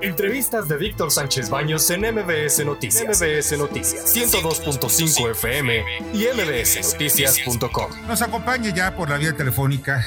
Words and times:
Entrevistas 0.00 0.68
de 0.68 0.76
Víctor 0.76 1.10
Sánchez 1.10 1.50
Baños 1.50 1.90
en 1.90 2.02
MBS 2.02 2.64
Noticias. 2.64 3.20
MBS 3.20 3.58
Noticias 3.58 4.16
102.5 4.16 5.30
FM 5.32 5.82
y 6.14 6.24
mbsnoticias.com. 6.36 8.06
Nos 8.06 8.22
acompaña 8.22 8.72
ya 8.72 8.94
por 8.94 9.10
la 9.10 9.18
vía 9.18 9.36
telefónica 9.36 10.04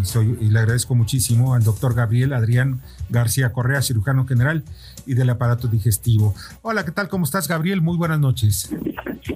y, 0.00 0.04
soy, 0.06 0.38
y 0.40 0.48
le 0.48 0.60
agradezco 0.60 0.94
muchísimo 0.94 1.54
al 1.54 1.62
doctor 1.62 1.94
Gabriel 1.94 2.32
Adrián 2.32 2.80
García 3.10 3.52
Correa, 3.52 3.82
cirujano 3.82 4.26
general 4.26 4.64
y 5.04 5.12
del 5.12 5.28
aparato 5.28 5.68
digestivo. 5.68 6.34
Hola, 6.62 6.82
¿qué 6.86 6.92
tal? 6.92 7.10
¿Cómo 7.10 7.26
estás, 7.26 7.46
Gabriel? 7.46 7.82
Muy 7.82 7.98
buenas 7.98 8.18
noches. 8.18 8.70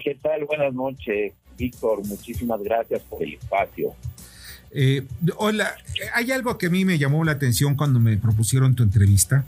¿Qué 0.03 0.15
tal? 0.23 0.47
Buenas 0.47 0.73
noches, 0.73 1.35
Víctor. 1.59 2.03
Muchísimas 2.07 2.63
gracias 2.63 3.03
por 3.03 3.23
el 3.23 3.35
espacio. 3.35 3.95
Eh, 4.71 5.07
hola, 5.37 5.75
hay 6.15 6.33
algo 6.33 6.59
que 6.59 6.67
a 6.67 6.71
mí 6.71 6.85
me 6.85 6.99
llamó 6.99 7.25
la 7.25 7.33
atención 7.33 7.75
cuando 7.77 8.01
me 8.01 8.17
propusieron 8.17 8.75
tu 8.75 8.83
entrevista 8.83 9.45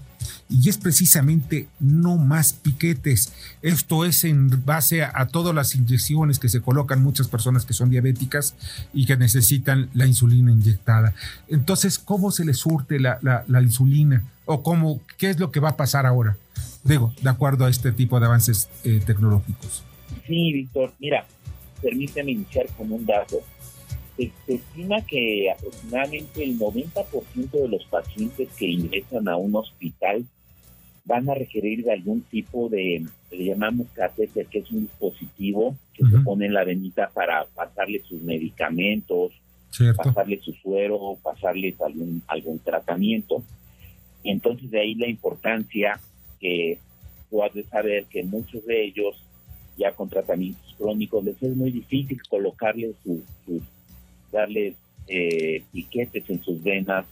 y 0.48 0.68
es 0.68 0.78
precisamente 0.78 1.68
no 1.80 2.16
más 2.16 2.52
piquetes. 2.52 3.32
Esto 3.62 4.04
es 4.04 4.24
en 4.24 4.64
base 4.64 5.02
a, 5.02 5.26
todas 5.26 5.54
las 5.54 5.74
inyecciones 5.74 6.38
que 6.38 6.48
se 6.48 6.60
colocan 6.60 7.02
muchas 7.02 7.28
personas 7.28 7.64
que 7.66 7.74
son 7.74 7.90
diabéticas 7.90 8.54
y 8.92 9.06
que 9.06 9.16
necesitan 9.16 9.90
la 9.94 10.06
insulina 10.06 10.52
inyectada. 10.52 11.14
Entonces, 11.48 11.98
¿cómo 11.98 12.30
se 12.30 12.44
les 12.44 12.58
surte 12.58 12.98
la, 12.98 13.44
insulina? 13.62 14.24
¿O 14.46 14.62
cómo, 14.62 15.00
qué 15.18 15.30
es 15.30 15.38
lo 15.38 15.50
que 15.50 15.60
va 15.60 15.70
a 15.70 15.76
pasar 15.76 16.06
ahora? 16.06 16.36
Digo, 16.84 17.12
de 17.20 17.28
acuerdo 17.28 17.66
a 17.66 17.70
este 17.70 17.92
tipo 17.92 18.18
de 18.18 18.26
avances 18.26 18.68
eh, 18.84 19.02
tecnológicos. 19.04 19.82
Sí, 20.26 20.52
Víctor, 20.52 20.94
mira, 20.98 21.26
permíteme 21.82 22.32
iniciar 22.32 22.66
con 22.76 22.90
un 22.90 23.04
dato 23.04 23.42
se, 24.18 24.54
estima 24.54 25.00
que 25.02 25.50
aproximadamente 25.50 26.42
el 26.42 26.58
90% 26.58 27.50
de 27.50 27.68
los 27.68 27.84
pacientes 27.84 28.48
que 28.58 28.66
ingresan 28.66 29.28
a 29.28 29.36
un 29.36 29.54
hospital 29.54 30.24
van 31.04 31.30
a 31.30 31.34
requerir 31.34 31.84
de 31.84 31.92
algún 31.92 32.22
tipo 32.22 32.68
de, 32.68 33.06
le 33.30 33.44
llamamos 33.44 33.86
catéter, 33.94 34.46
que 34.46 34.58
es 34.58 34.70
un 34.70 34.82
dispositivo 34.82 35.74
que 35.94 36.04
se 36.04 36.18
pone 36.18 36.46
en 36.46 36.54
la 36.54 36.64
venita 36.64 37.08
para 37.14 37.46
pasarle 37.46 38.02
sus 38.06 38.20
medicamentos, 38.20 39.32
pasarle 39.96 40.38
su 40.40 40.52
suero, 40.52 41.16
pasarles 41.22 41.80
algún, 41.80 42.22
algún 42.26 42.58
tratamiento. 42.58 43.42
Entonces 44.22 44.70
de 44.70 44.80
ahí 44.80 44.94
la 44.96 45.08
importancia 45.08 45.98
que 46.40 46.78
tú 47.30 47.42
has 47.42 47.54
de 47.54 47.64
saber 47.64 48.04
que 48.04 48.22
muchos 48.24 48.64
de 48.66 48.84
ellos 48.84 49.16
ya 49.78 49.92
con 49.92 50.08
tratamientos 50.08 50.74
crónicos 50.76 51.24
les 51.24 51.42
es 51.42 51.56
muy 51.56 51.70
difícil 51.70 52.20
colocarle 52.28 52.92
sus 53.02 53.62
darles 54.30 54.74
eh, 55.08 55.62
piquetes 55.72 56.28
en 56.28 56.42
sus 56.42 56.62
venas 56.62 57.06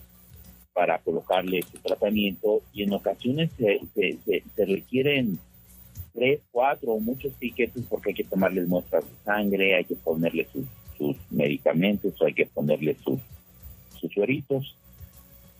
para 0.75 0.99
colocarle 0.99 1.63
su 1.63 1.79
tratamiento 1.79 2.61
y 2.75 2.83
en 2.83 2.93
ocasiones 2.93 3.51
se, 3.57 3.81
se, 3.95 4.65
requieren 4.67 5.39
tres, 6.13 6.41
cuatro 6.53 6.93
o 6.93 7.01
muchos 7.01 7.33
piquetes 7.35 7.85
porque 7.89 8.11
hay 8.11 8.15
que 8.15 8.25
tomarles 8.25 8.69
muestras 8.69 9.05
de 9.05 9.25
sangre, 9.25 9.75
hay 9.75 9.85
que 9.85 9.95
ponerle 9.95 10.47
sus, 10.53 10.67
sus 10.99 11.17
medicamentos 11.31 12.13
hay 12.21 12.35
que 12.35 12.45
ponerle 12.45 12.95
sus, 13.03 13.19
sus 13.99 14.13
sueritos. 14.13 14.77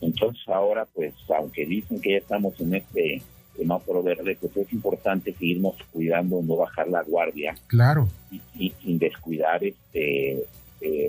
Entonces 0.03 0.47
ahora, 0.49 0.87
pues, 0.95 1.15
aunque 1.35 1.65
dicen 1.65 1.99
que 2.03 2.13
ya 2.13 2.19
estamos 2.19 2.61
en 2.61 2.75
este 2.75 3.23
semáforo 3.57 4.03
verde, 4.03 4.37
pues 4.39 4.55
es 4.59 4.71
importante 4.75 5.33
seguirnos 5.33 5.77
cuidando, 5.91 6.43
no 6.43 6.57
bajar 6.57 6.89
la 6.89 7.03
guardia. 7.03 7.55
Claro. 7.69 8.07
y 8.31 8.71
sin 8.83 8.99
descuidar 8.99 9.65
este 9.65 10.45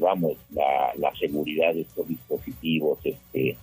vamos, 0.08 0.38
la, 0.52 0.94
la, 0.97 1.13
seguridad 1.17 1.73
de 1.73 1.81
estos 1.81 2.08
dispositivos, 2.08 2.97
este, 3.03 3.58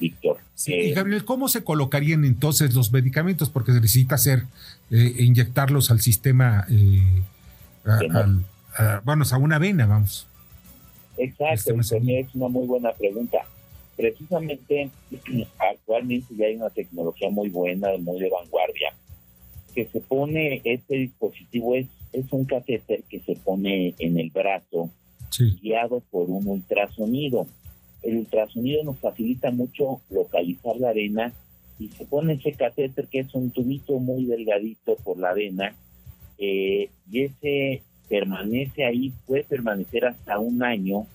Víctor. 0.00 0.38
Sí, 0.54 0.72
y 0.72 0.90
eh, 0.90 0.94
Gabriel, 0.94 1.26
¿cómo 1.26 1.48
se 1.48 1.62
colocarían 1.62 2.24
entonces 2.24 2.74
los 2.74 2.90
medicamentos? 2.90 3.50
Porque 3.50 3.72
se 3.72 3.80
necesita 3.80 4.14
hacer, 4.14 4.44
eh, 4.90 5.14
inyectarlos 5.18 5.90
al 5.90 6.00
sistema, 6.00 6.66
a, 7.84 9.00
vamos, 9.04 9.32
a 9.34 9.36
una 9.36 9.58
vena, 9.58 9.84
vamos. 9.86 10.26
Exacto, 11.18 11.74
es 11.78 12.34
una 12.34 12.48
muy 12.48 12.66
buena 12.66 12.92
pregunta. 12.92 13.38
Precisamente, 13.94 14.90
actualmente 15.58 16.34
ya 16.34 16.46
hay 16.46 16.56
una 16.56 16.70
tecnología 16.70 17.28
muy 17.28 17.50
buena, 17.50 17.88
muy 17.98 18.20
de 18.20 18.30
vanguardia, 18.30 18.94
que 19.74 19.86
se 19.86 20.00
pone, 20.00 20.62
este 20.64 20.96
dispositivo 20.96 21.74
es 21.74 21.86
es 22.16 22.32
un 22.32 22.44
catéter 22.46 23.02
que 23.04 23.20
se 23.20 23.36
pone 23.36 23.94
en 23.98 24.18
el 24.18 24.30
brazo, 24.30 24.90
guiado 25.60 26.00
por 26.10 26.30
un 26.30 26.46
ultrasonido. 26.48 27.46
El 28.02 28.18
ultrasonido 28.18 28.84
nos 28.84 28.98
facilita 28.98 29.50
mucho 29.50 30.00
localizar 30.10 30.76
la 30.76 30.92
vena 30.92 31.32
y 31.78 31.88
se 31.88 32.04
pone 32.06 32.34
ese 32.34 32.52
catéter 32.52 33.08
que 33.08 33.20
es 33.20 33.34
un 33.34 33.50
tubito 33.50 33.98
muy 33.98 34.24
delgadito 34.24 34.96
por 34.96 35.18
la 35.18 35.34
vena 35.34 35.74
eh, 36.38 36.90
y 37.10 37.22
ese 37.22 37.82
permanece 38.08 38.84
ahí, 38.84 39.12
puede 39.26 39.44
permanecer 39.44 40.06
hasta 40.06 40.38
un 40.38 40.62
año 40.62 41.06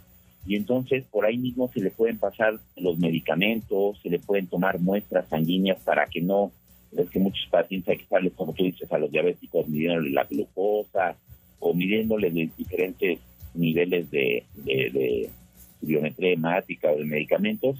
y 0.45 0.55
entonces 0.55 1.05
por 1.05 1.25
ahí 1.25 1.38
mismo 1.38 1.69
se 1.72 1.79
le 1.79 1.91
pueden 1.91 2.17
pasar 2.17 2.59
los 2.75 2.97
medicamentos, 2.97 3.99
se 4.01 4.09
le 4.09 4.19
pueden 4.19 4.47
tomar 4.47 4.79
muestras 4.79 5.28
sanguíneas 5.29 5.79
para 5.83 6.07
que 6.07 6.22
no 6.22 6.51
es 6.97 7.09
que 7.09 7.19
muchos 7.19 7.47
pacientes 7.49 7.89
hay 7.89 7.97
que 7.97 8.03
estarles, 8.03 8.33
como 8.33 8.53
tú 8.53 8.63
dices, 8.63 8.91
a 8.91 8.97
los 8.97 9.11
diabéticos 9.11 9.67
midiéndole 9.67 10.09
la 10.09 10.25
glucosa 10.25 11.16
o 11.59 11.73
midiéndole 11.73 12.29
diferentes 12.57 13.19
niveles 13.53 14.09
de, 14.12 14.45
de, 14.56 15.29
biometría 15.81 16.34
hemática 16.34 16.91
o 16.91 16.97
de 16.97 17.06
medicamentos. 17.06 17.78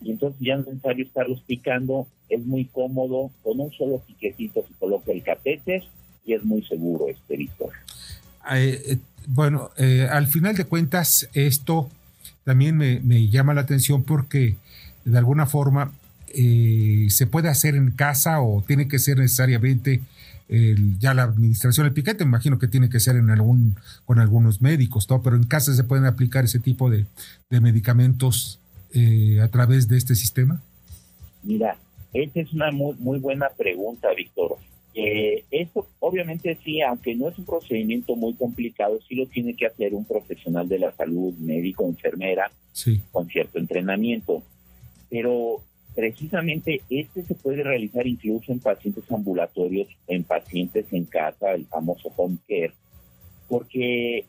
Y 0.00 0.12
entonces 0.12 0.40
ya 0.40 0.56
no 0.56 0.62
es 0.62 0.68
necesario 0.68 1.04
estarlos 1.04 1.40
picando, 1.42 2.06
es 2.28 2.44
muy 2.44 2.66
cómodo, 2.66 3.30
con 3.42 3.60
un 3.60 3.72
solo 3.72 3.98
piquecito 4.06 4.64
se 4.66 4.74
coloca 4.78 5.12
el 5.12 5.22
catéter 5.22 5.82
y 6.24 6.34
es 6.34 6.44
muy 6.44 6.62
seguro 6.62 7.08
este 7.08 7.36
Víctor. 7.36 7.70
Eh, 8.52 8.82
eh, 8.86 8.98
bueno, 9.26 9.70
eh, 9.78 10.06
al 10.10 10.26
final 10.26 10.54
de 10.54 10.64
cuentas, 10.64 11.28
esto 11.32 11.88
también 12.44 12.76
me, 12.76 13.00
me 13.00 13.28
llama 13.28 13.54
la 13.54 13.62
atención 13.62 14.04
porque 14.04 14.56
de 15.04 15.18
alguna 15.18 15.46
forma 15.46 15.92
eh, 16.36 17.06
se 17.10 17.26
puede 17.28 17.48
hacer 17.48 17.76
en 17.76 17.92
casa 17.92 18.40
o 18.40 18.62
tiene 18.66 18.88
que 18.88 18.98
ser 18.98 19.18
necesariamente 19.18 20.00
ya 20.48 21.14
la 21.14 21.22
administración 21.22 21.86
del 21.86 21.94
piquete, 21.94 22.24
imagino 22.24 22.58
que 22.58 22.68
tiene 22.68 22.90
que 22.90 23.00
ser 23.00 23.16
en 23.16 23.30
algún, 23.30 23.76
con 24.04 24.18
algunos 24.18 24.60
médicos, 24.60 25.06
todo, 25.06 25.22
pero 25.22 25.36
en 25.36 25.44
casa 25.44 25.74
se 25.74 25.84
pueden 25.84 26.04
aplicar 26.04 26.44
ese 26.44 26.58
tipo 26.58 26.90
de, 26.90 27.06
medicamentos 27.50 28.58
eh, 28.92 29.40
a 29.40 29.48
través 29.48 29.88
de 29.88 29.96
este 29.96 30.14
sistema. 30.14 30.60
Mira, 31.42 31.76
esa 32.12 32.40
es 32.40 32.52
una 32.52 32.70
muy, 32.72 32.94
muy 32.98 33.18
buena 33.18 33.48
pregunta, 33.48 34.08
Víctor. 34.14 34.56
Eh, 34.96 35.44
esto 35.50 35.88
obviamente 35.98 36.56
sí, 36.64 36.80
aunque 36.80 37.16
no 37.16 37.28
es 37.28 37.36
un 37.36 37.44
procedimiento 37.44 38.14
muy 38.14 38.34
complicado, 38.34 39.00
sí 39.08 39.16
lo 39.16 39.26
tiene 39.26 39.54
que 39.54 39.66
hacer 39.66 39.92
un 39.92 40.04
profesional 40.04 40.68
de 40.68 40.78
la 40.78 40.92
salud, 40.92 41.34
médico, 41.34 41.84
enfermera, 41.84 42.50
con 43.10 43.28
cierto 43.28 43.58
entrenamiento. 43.58 44.42
Pero 45.10 45.62
Precisamente 45.94 46.82
este 46.90 47.22
se 47.22 47.34
puede 47.34 47.62
realizar 47.62 48.06
incluso 48.06 48.50
en 48.50 48.58
pacientes 48.58 49.04
ambulatorios, 49.12 49.88
en 50.08 50.24
pacientes 50.24 50.86
en 50.92 51.04
casa, 51.04 51.52
el 51.52 51.66
famoso 51.66 52.12
home 52.16 52.38
care, 52.48 52.72
porque 53.48 54.24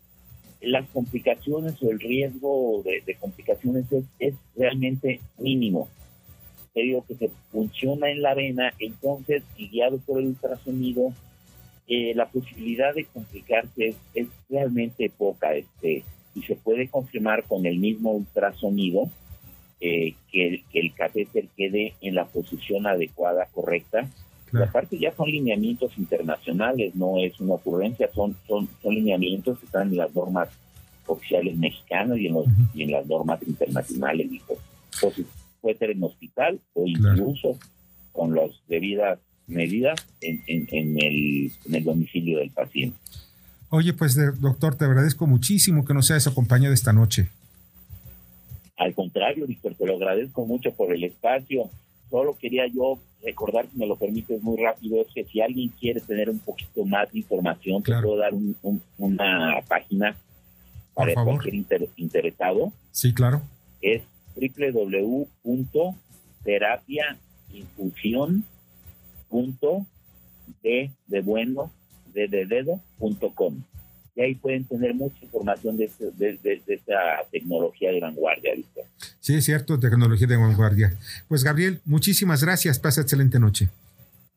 las 0.62 0.88
complicaciones 0.90 1.82
o 1.82 1.90
el 1.90 2.00
riesgo 2.00 2.84
de, 2.84 3.16
complicaciones 3.16 3.86
es, 4.20 4.36
realmente 4.56 5.22
mínimo. 5.40 5.90
Te 6.74 6.82
digo 6.82 7.04
que 7.08 7.16
se 7.16 7.32
funciona 7.52 8.12
en 8.12 8.22
la 8.22 8.36
vena, 8.36 8.74
entonces, 8.80 9.44
guiado 9.58 9.98
por 10.00 10.20
el 10.20 10.28
ultrasonido, 10.28 11.14
eh, 11.88 12.14
la 12.16 12.28
posibilidad 12.28 12.94
de 12.94 13.06
complicarse 13.06 13.96
es, 14.14 14.28
realmente 14.50 15.10
poca, 15.10 15.56
este, 15.56 16.04
y 16.36 16.42
se 16.44 16.56
puede 16.56 16.90
confirmar 16.90 17.44
con 17.44 17.66
el 17.66 17.80
mismo 17.80 18.12
ultrasonido 18.12 19.10
eh, 19.88 20.16
que, 20.32 20.64
el 20.74 20.94
catéter 20.96 21.48
quede 21.56 21.94
en 22.02 22.16
la 22.16 22.26
posición 22.26 22.88
adecuada, 22.88 23.48
correcta. 23.54 24.10
aparte 24.64 24.98
ya 24.98 25.14
son 25.16 25.30
lineamientos 25.30 25.96
internacionales, 26.00 26.96
no 26.96 27.20
es 27.20 27.40
una 27.40 27.54
ocurrencia, 27.54 28.10
son, 28.12 28.36
son, 28.48 28.68
son 28.82 28.96
lineamientos 28.96 29.60
que 29.60 29.68
están 29.68 29.90
en 29.90 29.98
las 29.98 30.16
normas 30.16 30.50
oficiales 31.06 31.56
mexicanas 31.56 32.18
y 32.18 32.26
en, 32.26 32.34
los, 32.34 32.46
y 32.74 32.82
en 32.82 32.92
las 32.92 33.06
normas 33.06 33.40
internacionales. 33.46 34.28
Entonces, 34.94 35.28
puede 35.62 35.78
ser 35.78 35.92
en 35.92 36.04
hospital 36.04 36.60
o 36.74 36.88
incluso 36.88 37.60
con 38.12 38.34
las 38.34 38.50
debidas 38.68 39.20
medidas 39.46 40.04
en, 40.22 40.42
en, 40.48 40.98
el, 41.00 41.52
en 41.66 41.76
el 41.76 41.84
domicilio 41.84 42.40
del 42.40 42.50
paciente. 42.50 42.98
Oye, 43.70 43.94
pues 43.94 44.16
doctor, 44.40 44.74
te 44.76 44.86
agradezco 44.86 45.28
muchísimo 45.28 45.86
que 45.86 45.94
nos 45.94 46.10
hayas 46.10 46.26
acompañado 46.26 46.74
esta 46.74 46.92
noche. 46.92 47.30
Al 48.78 48.94
contrario, 48.94 49.48
Víctor, 49.48 49.76
te 49.76 49.86
lo 49.86 49.96
agradezco 49.96 50.46
mucho 50.46 50.74
por 50.74 50.94
el 50.94 51.04
espacio. 51.04 51.70
Solo 52.10 52.38
quería 52.38 52.68
yo 52.68 53.00
recordar, 53.24 53.68
si 53.72 53.78
me 53.78 53.88
lo 53.88 53.96
permites 53.96 54.42
muy 54.44 54.62
rápido, 54.62 55.02
es 55.02 55.08
que 55.14 55.24
si 55.26 55.42
alguien 55.42 55.70
quiere 55.80 56.02
tener 56.02 56.30
un 56.30 56.40
poquito 56.40 56.86
más 56.86 57.12
de 57.12 57.20
información, 57.20 57.82
te 57.82 57.92
puedo 57.94 58.18
dar 58.18 58.34
una 58.98 59.62
página 59.68 60.16
para 60.94 61.14
cualquier 61.14 61.56
interesado. 61.96 62.72
Sí, 62.92 63.14
claro. 63.14 63.42
Es 63.82 64.04
www.terapia 65.44 67.18
infusión 67.54 68.44
punto 69.30 69.86
de, 70.62 70.92
de 71.08 71.22
bueno 71.22 71.72
de, 72.14 72.28
de 72.28 72.46
dedo 72.46 72.80
punto 73.00 73.32
com 73.34 73.56
y 74.16 74.22
ahí 74.22 74.36
pueden 74.36 74.64
tener 74.64 74.94
mucha 74.96 75.18
información 75.22 75.78
de, 75.78 75.86
este, 75.86 76.06
de, 76.12 76.38
de, 76.42 76.62
de 76.66 76.74
esta 76.74 76.94
tecnología 77.32 77.92
de 77.92 78.00
vanguardia. 78.00 78.56
Víctor. 78.56 78.86
Sí, 79.20 79.36
es 79.36 79.46
cierto, 79.46 79.80
tecnología 79.80 80.28
de 80.28 80.38
vanguardia. 80.38 80.94
Pues 81.28 81.44
Gabriel, 81.44 81.82
muchísimas 81.86 82.44
gracias, 82.44 82.80
pasa 82.80 83.02
excelente 83.02 83.40
noche. 83.40 83.70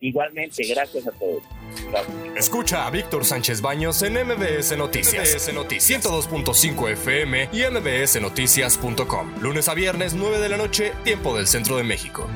Igualmente, 0.01 0.65
gracias 0.69 1.07
a 1.09 1.11
todos. 1.11 1.43
Gracias. 1.91 2.17
Escucha 2.37 2.87
a 2.87 2.91
Víctor 2.91 3.25
Sánchez 3.25 3.61
Baños 3.61 4.01
en 4.03 4.15
MBS 4.15 4.77
Noticias, 4.79 5.35
MBS 5.35 5.55
Noticias 5.55 6.05
102.5 6.05 6.91
FM 6.93 7.49
y 7.53 7.63
mbsnoticias.com. 7.69 9.43
Lunes 9.43 9.69
a 9.69 9.75
viernes, 9.75 10.15
9 10.15 10.39
de 10.39 10.49
la 10.49 10.57
noche, 10.57 10.93
tiempo 11.03 11.37
del 11.37 11.49
centro 11.49 11.77
de 11.77 11.83
México. 11.83 12.29